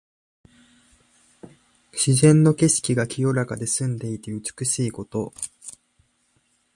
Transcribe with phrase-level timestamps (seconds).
[1.91, 5.31] 自然の景色が清らかで澄んでいて美しいこと。